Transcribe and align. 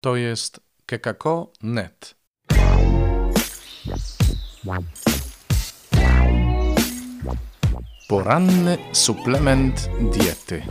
To 0.00 0.16
jest 0.16 0.60
kekako.net. 0.86 2.14
Poranny 8.08 8.78
suplement 8.92 9.88
diety. 10.00 10.62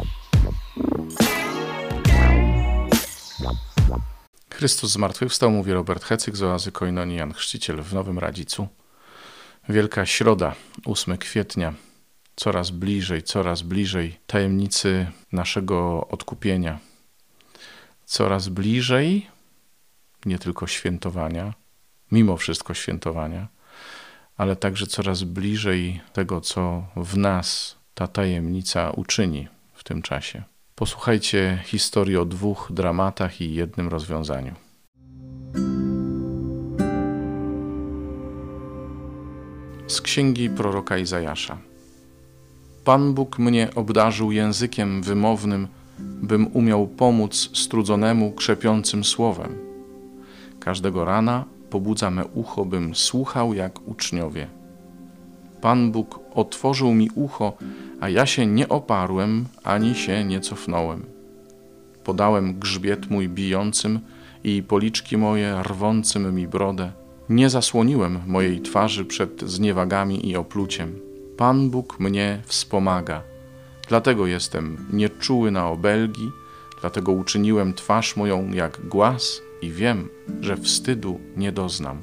Chrystus 4.49 4.91
zmartwychwstał, 4.91 5.51
mówi 5.51 5.73
Robert 5.73 6.03
Hecyk 6.03 6.35
z 6.35 6.43
oazy 6.43 6.71
Koinonii 6.71 7.17
Jan 7.17 7.33
Chrzciciel 7.33 7.81
w 7.81 7.93
Nowym 7.93 8.19
Radzicu. 8.19 8.67
Wielka 9.69 10.05
Środa, 10.05 10.55
8 10.85 11.17
kwietnia. 11.17 11.73
Coraz 12.35 12.71
bliżej, 12.71 13.23
coraz 13.23 13.61
bliżej 13.61 14.19
tajemnicy 14.27 15.07
naszego 15.31 16.07
odkupienia. 16.07 16.79
Coraz 18.07 18.49
bliżej 18.49 19.27
nie 20.25 20.39
tylko 20.39 20.67
świętowania, 20.67 21.53
mimo 22.11 22.37
wszystko 22.37 22.73
świętowania, 22.73 23.47
ale 24.37 24.55
także 24.55 24.87
coraz 24.87 25.23
bliżej 25.23 26.01
tego, 26.13 26.41
co 26.41 26.83
w 26.95 27.17
nas 27.17 27.77
ta 27.93 28.07
tajemnica 28.07 28.91
uczyni 28.91 29.47
w 29.73 29.83
tym 29.83 30.01
czasie. 30.01 30.43
Posłuchajcie 30.75 31.61
historii 31.65 32.17
o 32.17 32.25
dwóch 32.25 32.67
dramatach 32.73 33.41
i 33.41 33.53
jednym 33.53 33.87
rozwiązaniu. 33.87 34.55
Z 39.87 40.01
księgi 40.01 40.49
proroka 40.49 40.97
Izajasza. 40.97 41.57
Pan 42.83 43.13
Bóg 43.13 43.39
mnie 43.39 43.69
obdarzył 43.75 44.31
językiem 44.31 45.03
wymownym, 45.03 45.67
bym 46.27 46.47
umiał 46.53 46.87
pomóc 46.87 47.49
strudzonemu 47.53 48.31
krzepiącym 48.31 49.03
słowem. 49.03 49.55
Każdego 50.59 51.05
rana 51.05 51.45
pobudza 51.69 52.11
me 52.11 52.25
ucho, 52.25 52.65
bym 52.65 52.95
słuchał 52.95 53.53
jak 53.53 53.87
uczniowie. 53.87 54.47
Pan 55.61 55.91
Bóg 55.91 56.19
otworzył 56.33 56.93
mi 56.93 57.09
ucho, 57.15 57.53
a 57.99 58.09
ja 58.09 58.25
się 58.25 58.45
nie 58.45 58.69
oparłem 58.69 59.45
ani 59.63 59.95
się 59.95 60.23
nie 60.23 60.39
cofnąłem. 60.39 61.05
Podałem 62.03 62.59
grzbiet 62.59 63.09
mój 63.09 63.29
bijącym 63.29 63.99
i 64.43 64.63
policzki 64.63 65.17
moje 65.17 65.63
rwącym 65.63 66.35
mi 66.35 66.47
brodę. 66.47 66.91
Nie 67.29 67.49
zasłoniłem 67.49 68.19
mojej 68.27 68.61
twarzy 68.61 69.05
przed 69.05 69.41
zniewagami 69.41 70.29
i 70.29 70.35
opluciem. 70.35 70.99
Pan 71.37 71.69
Bóg 71.69 71.99
mnie 71.99 72.41
wspomaga. 72.45 73.21
Dlatego 73.89 74.27
jestem 74.27 74.87
nieczuły 74.93 75.51
na 75.51 75.69
obelgi, 75.69 76.31
dlatego 76.81 77.11
uczyniłem 77.11 77.73
twarz 77.73 78.15
moją 78.15 78.51
jak 78.51 78.87
głaz 78.87 79.41
i 79.61 79.71
wiem, 79.71 80.09
że 80.41 80.57
wstydu 80.57 81.19
nie 81.37 81.51
doznam. 81.51 82.01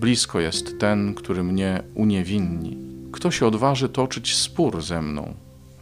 Blisko 0.00 0.40
jest 0.40 0.78
ten, 0.78 1.14
który 1.14 1.42
mnie 1.42 1.82
uniewinni. 1.94 2.78
Kto 3.12 3.30
się 3.30 3.46
odważy 3.46 3.88
toczyć 3.88 4.36
spór 4.36 4.82
ze 4.82 5.02
mną? 5.02 5.34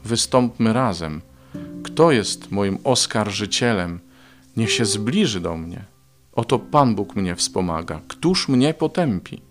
Wystąpmy 0.04 0.72
razem. 0.72 1.20
Kto 1.82 2.12
jest 2.12 2.50
moim 2.50 2.78
oskarżycielem? 2.84 4.00
Niech 4.56 4.72
się 4.72 4.84
zbliży 4.84 5.40
do 5.40 5.56
mnie. 5.56 5.84
Oto 6.32 6.58
Pan 6.58 6.94
Bóg 6.94 7.16
mnie 7.16 7.36
wspomaga. 7.36 8.00
Któż 8.08 8.48
mnie 8.48 8.74
potępi? 8.74 9.42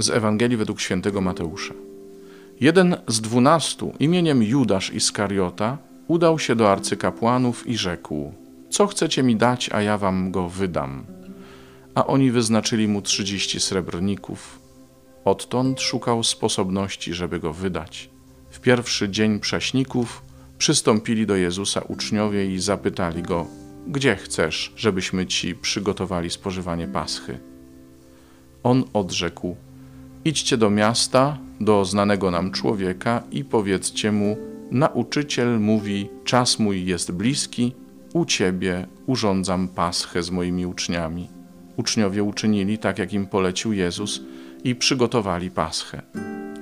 Z 0.00 0.10
Ewangelii 0.10 0.56
według 0.56 0.80
świętego 0.80 1.20
Mateusza. 1.20 1.74
Jeden 2.60 2.96
z 3.08 3.20
dwunastu 3.20 3.92
imieniem 3.98 4.42
Judasz 4.42 4.94
Iskariota 4.94 5.78
udał 6.08 6.38
się 6.38 6.56
do 6.56 6.72
arcykapłanów 6.72 7.66
i 7.66 7.76
rzekł: 7.76 8.32
Co 8.70 8.86
chcecie 8.86 9.22
mi 9.22 9.36
dać, 9.36 9.70
a 9.72 9.82
ja 9.82 9.98
wam 9.98 10.30
go 10.30 10.48
wydam? 10.48 11.04
A 11.94 12.06
oni 12.06 12.30
wyznaczyli 12.30 12.88
mu 12.88 13.02
trzydzieści 13.02 13.60
srebrników. 13.60 14.60
Odtąd 15.24 15.80
szukał 15.80 16.24
sposobności, 16.24 17.14
żeby 17.14 17.40
go 17.40 17.52
wydać. 17.52 18.10
W 18.50 18.60
pierwszy 18.60 19.08
dzień 19.08 19.40
prześników 19.40 20.22
przystąpili 20.58 21.26
do 21.26 21.36
Jezusa 21.36 21.80
uczniowie 21.80 22.54
i 22.54 22.60
zapytali 22.60 23.22
go: 23.22 23.46
Gdzie 23.86 24.16
chcesz, 24.16 24.72
żebyśmy 24.76 25.26
ci 25.26 25.54
przygotowali 25.54 26.30
spożywanie 26.30 26.88
paschy? 26.88 27.38
On 28.62 28.84
odrzekł: 28.92 29.56
Idźcie 30.24 30.56
do 30.56 30.70
miasta, 30.70 31.38
do 31.60 31.84
znanego 31.84 32.30
nam 32.30 32.50
człowieka 32.50 33.22
i 33.30 33.44
powiedzcie 33.44 34.12
mu: 34.12 34.36
Nauczyciel 34.70 35.60
mówi: 35.60 36.08
Czas 36.24 36.58
mój 36.58 36.86
jest 36.86 37.12
bliski, 37.12 37.72
u 38.12 38.24
ciebie 38.24 38.86
urządzam 39.06 39.68
paschę 39.68 40.22
z 40.22 40.30
moimi 40.30 40.66
uczniami. 40.66 41.28
Uczniowie 41.76 42.22
uczynili 42.22 42.78
tak, 42.78 42.98
jak 42.98 43.12
im 43.12 43.26
polecił 43.26 43.72
Jezus 43.72 44.20
i 44.64 44.74
przygotowali 44.74 45.50
paschę. 45.50 46.02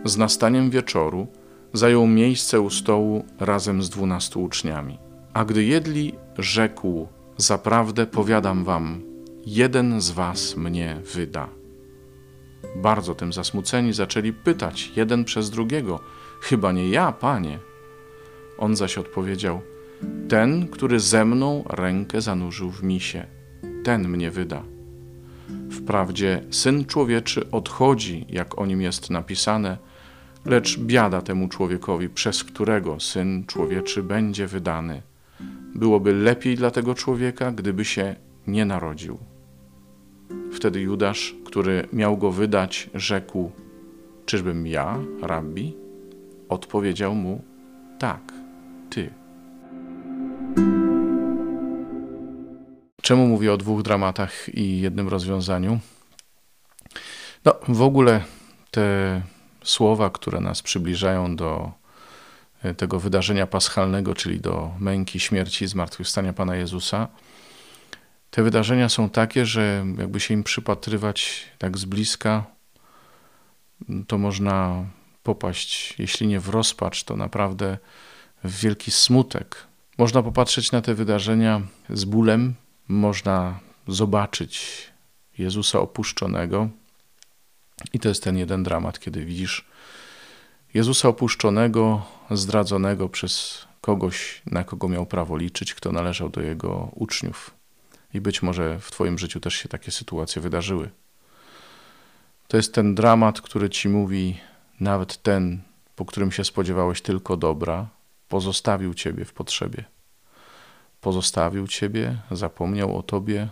Z 0.04 0.16
nastaniem 0.16 0.70
wieczoru 0.70 1.26
zajął 1.72 2.06
miejsce 2.06 2.60
u 2.60 2.70
stołu 2.70 3.24
razem 3.40 3.82
z 3.82 3.90
dwunastu 3.90 4.42
uczniami. 4.42 4.98
A 5.34 5.44
gdy 5.44 5.64
jedli, 5.64 6.14
rzekł: 6.38 7.08
Zaprawdę 7.36 8.06
powiadam 8.06 8.64
wam, 8.64 9.00
jeden 9.46 10.00
z 10.00 10.10
was 10.10 10.56
mnie 10.56 10.96
wyda. 11.14 11.57
Bardzo 12.76 13.14
tym 13.14 13.32
zasmuceni 13.32 13.92
zaczęli 13.92 14.32
pytać 14.32 14.92
jeden 14.96 15.24
przez 15.24 15.50
drugiego: 15.50 16.00
Chyba 16.40 16.72
nie 16.72 16.88
ja, 16.88 17.12
panie. 17.12 17.58
On 18.58 18.76
zaś 18.76 18.98
odpowiedział: 18.98 19.60
Ten, 20.28 20.68
który 20.68 21.00
ze 21.00 21.24
mną 21.24 21.64
rękę 21.70 22.20
zanurzył 22.20 22.70
w 22.70 22.82
misie, 22.82 23.26
ten 23.84 24.08
mnie 24.08 24.30
wyda. 24.30 24.62
Wprawdzie 25.70 26.44
syn 26.50 26.84
człowieczy 26.84 27.50
odchodzi, 27.50 28.26
jak 28.28 28.58
o 28.58 28.66
nim 28.66 28.80
jest 28.82 29.10
napisane, 29.10 29.78
lecz 30.44 30.78
biada 30.78 31.22
temu 31.22 31.48
człowiekowi, 31.48 32.08
przez 32.08 32.44
którego 32.44 33.00
syn 33.00 33.44
człowieczy 33.46 34.02
będzie 34.02 34.46
wydany. 34.46 35.02
Byłoby 35.74 36.12
lepiej 36.12 36.56
dla 36.56 36.70
tego 36.70 36.94
człowieka, 36.94 37.52
gdyby 37.52 37.84
się 37.84 38.16
nie 38.46 38.64
narodził. 38.64 39.18
Wtedy 40.52 40.80
Judasz, 40.80 41.34
który 41.48 41.88
miał 41.92 42.16
go 42.16 42.30
wydać, 42.32 42.90
rzekł: 42.94 43.50
Czyżbym 44.26 44.66
ja, 44.66 44.98
rabbi? 45.22 45.76
Odpowiedział 46.48 47.14
mu: 47.14 47.42
Tak, 47.98 48.32
ty. 48.90 49.10
Czemu 53.02 53.26
mówię 53.26 53.52
o 53.52 53.56
dwóch 53.56 53.82
dramatach 53.82 54.54
i 54.54 54.80
jednym 54.80 55.08
rozwiązaniu? 55.08 55.78
No, 57.44 57.54
w 57.68 57.82
ogóle 57.82 58.24
te 58.70 59.22
słowa, 59.64 60.10
które 60.10 60.40
nas 60.40 60.62
przybliżają 60.62 61.36
do 61.36 61.72
e, 62.62 62.74
tego 62.74 63.00
wydarzenia 63.00 63.46
paschalnego, 63.46 64.14
czyli 64.14 64.40
do 64.40 64.70
męki, 64.78 65.20
śmierci 65.20 65.64
i 65.64 65.68
zmartwychwstania 65.68 66.32
Pana 66.32 66.56
Jezusa, 66.56 67.08
te 68.38 68.42
wydarzenia 68.42 68.88
są 68.88 69.10
takie, 69.10 69.46
że 69.46 69.86
jakby 69.98 70.20
się 70.20 70.34
im 70.34 70.44
przypatrywać 70.44 71.44
tak 71.58 71.78
z 71.78 71.84
bliska, 71.84 72.44
to 74.06 74.18
można 74.18 74.84
popaść, 75.22 75.94
jeśli 75.98 76.26
nie 76.26 76.40
w 76.40 76.48
rozpacz, 76.48 77.04
to 77.04 77.16
naprawdę 77.16 77.78
w 78.44 78.60
wielki 78.60 78.90
smutek. 78.90 79.66
Można 79.98 80.22
popatrzeć 80.22 80.72
na 80.72 80.82
te 80.82 80.94
wydarzenia 80.94 81.62
z 81.90 82.04
bólem, 82.04 82.54
można 82.88 83.60
zobaczyć 83.88 84.82
Jezusa 85.38 85.80
opuszczonego. 85.80 86.68
I 87.92 87.98
to 87.98 88.08
jest 88.08 88.22
ten 88.22 88.36
jeden 88.38 88.62
dramat, 88.62 89.00
kiedy 89.00 89.24
widzisz 89.24 89.64
Jezusa 90.74 91.08
opuszczonego, 91.08 92.06
zdradzonego 92.30 93.08
przez 93.08 93.64
kogoś, 93.80 94.42
na 94.46 94.64
kogo 94.64 94.88
miał 94.88 95.06
prawo 95.06 95.36
liczyć, 95.36 95.74
kto 95.74 95.92
należał 95.92 96.28
do 96.28 96.40
jego 96.40 96.90
uczniów. 96.94 97.57
I 98.14 98.20
być 98.20 98.42
może 98.42 98.80
w 98.80 98.90
Twoim 98.90 99.18
życiu 99.18 99.40
też 99.40 99.54
się 99.54 99.68
takie 99.68 99.90
sytuacje 99.90 100.42
wydarzyły. 100.42 100.90
To 102.48 102.56
jest 102.56 102.74
ten 102.74 102.94
dramat, 102.94 103.40
który 103.40 103.70
ci 103.70 103.88
mówi, 103.88 104.40
nawet 104.80 105.22
ten, 105.22 105.62
po 105.96 106.04
którym 106.04 106.32
się 106.32 106.44
spodziewałeś 106.44 107.02
tylko 107.02 107.36
dobra, 107.36 107.88
pozostawił 108.28 108.94
Ciebie 108.94 109.24
w 109.24 109.32
potrzebie. 109.32 109.84
Pozostawił 111.00 111.66
Ciebie, 111.66 112.16
zapomniał 112.30 112.96
o 112.96 113.02
Tobie, 113.02 113.48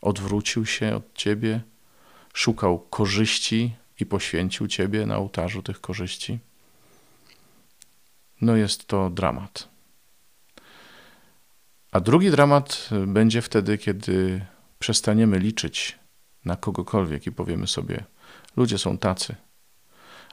odwrócił 0.00 0.66
się 0.66 0.96
od 0.96 1.14
Ciebie, 1.14 1.60
szukał 2.32 2.78
korzyści 2.78 3.76
i 4.00 4.06
poświęcił 4.06 4.68
Ciebie 4.68 5.06
na 5.06 5.16
ołtarzu 5.16 5.62
tych 5.62 5.80
korzyści. 5.80 6.38
No 8.40 8.56
jest 8.56 8.86
to 8.86 9.10
dramat. 9.10 9.73
A 11.94 12.00
drugi 12.00 12.30
dramat 12.30 12.88
będzie 13.06 13.42
wtedy, 13.42 13.78
kiedy 13.78 14.46
przestaniemy 14.78 15.38
liczyć 15.38 15.98
na 16.44 16.56
kogokolwiek 16.56 17.26
i 17.26 17.32
powiemy 17.32 17.66
sobie: 17.66 18.04
ludzie 18.56 18.78
są 18.78 18.98
tacy. 18.98 19.34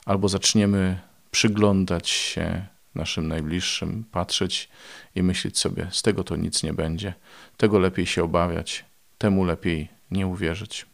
Albo 0.06 0.30
zaczniemy 0.30 1.00
przyglądać 1.32 2.10
się 2.10 2.66
naszym 2.96 3.28
najbliższym, 3.28 4.06
patrzeć 4.12 4.70
i 5.16 5.24
myśleć 5.24 5.58
sobie: 5.60 5.88
z 5.92 6.02
tego 6.02 6.24
to 6.24 6.36
nic 6.36 6.64
nie 6.64 6.74
będzie, 6.74 7.14
tego 7.58 7.80
lepiej 7.80 8.06
się 8.06 8.24
obawiać, 8.24 8.86
temu 9.18 9.44
lepiej 9.44 9.88
nie 10.12 10.28
uwierzyć. 10.28 10.86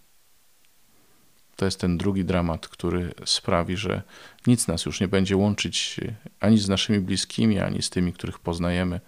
To 1.55 1.65
jest 1.65 1.79
ten 1.79 1.97
drugi 1.97 2.25
dramat, 2.25 2.67
który 2.67 3.13
sprawi, 3.25 3.77
że 3.77 4.01
nic 4.47 4.67
nas 4.67 4.85
już 4.85 5.01
nie 5.01 5.07
będzie 5.07 5.37
łączyć 5.37 5.99
ani 6.39 6.57
z 6.57 6.69
naszymi 6.69 6.99
bliskimi, 6.99 7.59
ani 7.59 7.81
z 7.81 7.89
tymi, 7.89 8.13
których 8.13 8.39
poznajemy. 8.39 8.99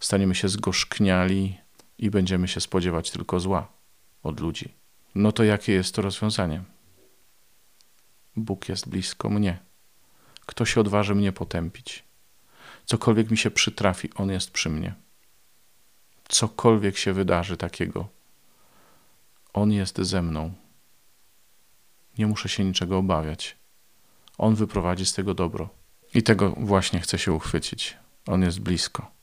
Staniemy 0.00 0.34
się 0.34 0.48
zgorzkniali 0.48 1.58
i 1.98 2.10
będziemy 2.10 2.48
się 2.48 2.60
spodziewać 2.60 3.10
tylko 3.10 3.40
zła 3.40 3.68
od 4.22 4.40
ludzi. 4.40 4.74
No 5.14 5.32
to 5.32 5.44
jakie 5.44 5.72
jest 5.72 5.94
to 5.94 6.02
rozwiązanie? 6.02 6.62
Bóg 8.36 8.68
jest 8.68 8.88
blisko 8.88 9.30
mnie. 9.30 9.58
Kto 10.46 10.64
się 10.64 10.80
odważy 10.80 11.14
mnie 11.14 11.32
potępić? 11.32 12.04
Cokolwiek 12.84 13.30
mi 13.30 13.36
się 13.36 13.50
przytrafi, 13.50 14.10
On 14.14 14.30
jest 14.30 14.50
przy 14.50 14.70
mnie. 14.70 14.94
Cokolwiek 16.28 16.96
się 16.98 17.12
wydarzy 17.12 17.56
takiego, 17.56 18.08
On 19.52 19.72
jest 19.72 19.98
ze 19.98 20.22
mną. 20.22 20.52
Nie 22.18 22.26
muszę 22.26 22.48
się 22.48 22.64
niczego 22.64 22.98
obawiać. 22.98 23.56
On 24.38 24.54
wyprowadzi 24.54 25.06
z 25.06 25.12
tego 25.12 25.34
dobro. 25.34 25.68
I 26.14 26.22
tego 26.22 26.50
właśnie 26.50 27.00
chcę 27.00 27.18
się 27.18 27.32
uchwycić. 27.32 27.96
On 28.26 28.42
jest 28.42 28.60
blisko. 28.60 29.15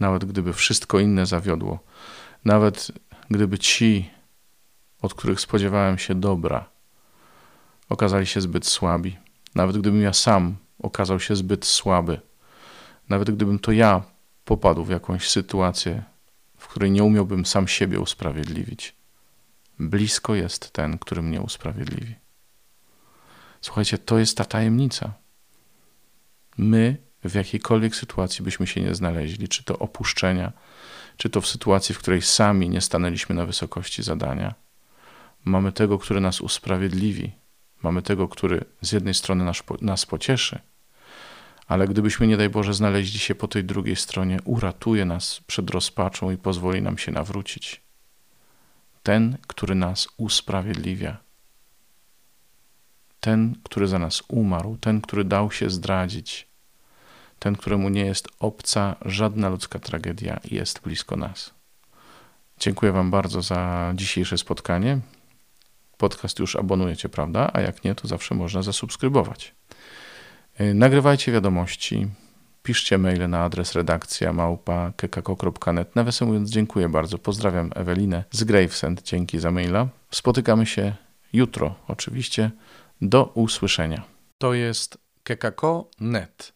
Nawet 0.00 0.24
gdyby 0.24 0.52
wszystko 0.52 0.98
inne 0.98 1.26
zawiodło, 1.26 1.78
nawet 2.44 2.92
gdyby 3.30 3.58
ci, 3.58 4.10
od 5.02 5.14
których 5.14 5.40
spodziewałem 5.40 5.98
się 5.98 6.14
dobra, 6.14 6.68
okazali 7.88 8.26
się 8.26 8.40
zbyt 8.40 8.66
słabi, 8.66 9.16
nawet 9.54 9.78
gdybym 9.78 10.02
ja 10.02 10.12
sam 10.12 10.56
okazał 10.78 11.20
się 11.20 11.36
zbyt 11.36 11.66
słaby, 11.66 12.20
nawet 13.08 13.30
gdybym 13.30 13.58
to 13.58 13.72
ja 13.72 14.02
popadł 14.44 14.84
w 14.84 14.90
jakąś 14.90 15.30
sytuację, 15.30 16.02
w 16.58 16.68
której 16.68 16.90
nie 16.90 17.04
umiałbym 17.04 17.46
sam 17.46 17.68
siebie 17.68 18.00
usprawiedliwić, 18.00 18.94
blisko 19.78 20.34
jest 20.34 20.70
ten, 20.70 20.98
który 20.98 21.22
mnie 21.22 21.40
usprawiedliwi. 21.40 22.14
Słuchajcie, 23.60 23.98
to 23.98 24.18
jest 24.18 24.36
ta 24.36 24.44
tajemnica. 24.44 25.12
My 26.58 26.96
w 27.28 27.34
jakiejkolwiek 27.34 27.96
sytuacji 27.96 28.44
byśmy 28.44 28.66
się 28.66 28.80
nie 28.80 28.94
znaleźli, 28.94 29.48
czy 29.48 29.64
to 29.64 29.78
opuszczenia, 29.78 30.52
czy 31.16 31.30
to 31.30 31.40
w 31.40 31.46
sytuacji, 31.46 31.94
w 31.94 31.98
której 31.98 32.22
sami 32.22 32.70
nie 32.70 32.80
stanęliśmy 32.80 33.34
na 33.34 33.46
wysokości 33.46 34.02
zadania, 34.02 34.54
mamy 35.44 35.72
tego, 35.72 35.98
który 35.98 36.20
nas 36.20 36.40
usprawiedliwi, 36.40 37.32
mamy 37.82 38.02
tego, 38.02 38.28
który 38.28 38.64
z 38.80 38.92
jednej 38.92 39.14
strony 39.14 39.44
nas, 39.44 39.62
nas 39.80 40.06
pocieszy, 40.06 40.58
ale 41.66 41.88
gdybyśmy, 41.88 42.26
nie 42.26 42.36
daj 42.36 42.48
Boże, 42.48 42.74
znaleźli 42.74 43.18
się 43.18 43.34
po 43.34 43.48
tej 43.48 43.64
drugiej 43.64 43.96
stronie, 43.96 44.38
uratuje 44.44 45.04
nas 45.04 45.40
przed 45.46 45.70
rozpaczą 45.70 46.30
i 46.30 46.36
pozwoli 46.36 46.82
nam 46.82 46.98
się 46.98 47.12
nawrócić. 47.12 47.80
Ten, 49.02 49.36
który 49.46 49.74
nas 49.74 50.08
usprawiedliwia. 50.16 51.16
Ten, 53.20 53.54
który 53.62 53.86
za 53.88 53.98
nas 53.98 54.22
umarł, 54.28 54.76
ten, 54.76 55.00
który 55.00 55.24
dał 55.24 55.50
się 55.50 55.70
zdradzić, 55.70 56.45
ten, 57.38 57.56
któremu 57.56 57.88
nie 57.88 58.04
jest 58.04 58.28
obca 58.40 58.96
żadna 59.04 59.48
ludzka 59.48 59.78
tragedia 59.78 60.40
jest 60.50 60.80
blisko 60.80 61.16
nas. 61.16 61.54
Dziękuję 62.60 62.92
Wam 62.92 63.10
bardzo 63.10 63.42
za 63.42 63.92
dzisiejsze 63.94 64.38
spotkanie. 64.38 64.98
Podcast 65.96 66.38
już 66.38 66.56
abonujecie, 66.56 67.08
prawda? 67.08 67.50
A 67.52 67.60
jak 67.60 67.84
nie, 67.84 67.94
to 67.94 68.08
zawsze 68.08 68.34
można 68.34 68.62
zasubskrybować. 68.62 69.54
Y, 70.60 70.74
nagrywajcie 70.74 71.32
wiadomości, 71.32 72.08
piszcie 72.62 72.98
maile 72.98 73.28
na 73.28 73.44
adres 73.44 73.72
redakcja 73.72 74.32
małpa 74.32 74.92
kekako.net. 74.96 75.96
Nawiasem 75.96 76.28
mówiąc, 76.28 76.50
dziękuję 76.50 76.88
bardzo. 76.88 77.18
Pozdrawiam 77.18 77.70
Ewelinę 77.74 78.24
z 78.30 78.44
Gravesend. 78.44 79.02
Dzięki 79.02 79.38
za 79.38 79.50
maila. 79.50 79.88
Spotykamy 80.10 80.66
się 80.66 80.94
jutro, 81.32 81.74
oczywiście. 81.88 82.50
Do 83.00 83.24
usłyszenia. 83.24 84.02
To 84.38 84.54
jest 84.54 84.98
kekako.net. 85.22 86.55